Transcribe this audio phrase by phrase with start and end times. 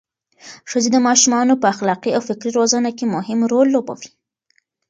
[0.69, 4.09] ښځې د ماشومانو په اخلاقي او فکري روزنه کې مهم رول لوبوي.